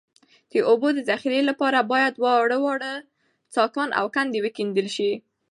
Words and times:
د 0.51 0.53
اوبو 0.69 0.87
د 0.95 0.99
ذخیرې 1.09 1.41
لپاره 1.49 1.87
باید 1.91 2.13
واړه 2.23 2.57
واړه 2.63 2.93
څاګان 3.53 3.89
او 3.99 4.05
کندې 4.15 4.39
وکیندل 4.45 4.87
شي 4.95 5.11